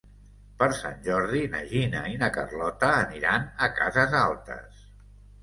Per 0.61 0.69
Sant 0.77 0.95
Jordi 1.07 1.41
na 1.55 1.61
Gina 1.73 2.01
i 2.13 2.15
na 2.23 2.31
Carlota 2.39 2.91
aniran 3.03 3.47
a 3.67 3.71
Cases 3.77 4.19
Altes. 4.25 4.83